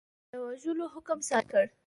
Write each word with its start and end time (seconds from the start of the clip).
د 0.31 0.33
وژلو 0.45 0.85
حکم 0.93 1.19
صادر 1.29 1.43
کړي. 1.51 1.67